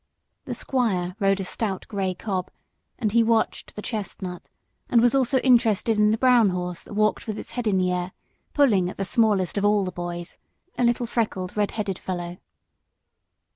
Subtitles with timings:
[0.45, 2.49] The squire rode a stout grey cob,
[2.97, 4.49] and he watched the chestnut,
[4.89, 7.91] and was also interested in the brown horse that walked with its head in the
[7.91, 8.11] air,
[8.51, 10.39] pulling at the smallest of all the boys,
[10.75, 12.37] a little freckled, red headed fellow.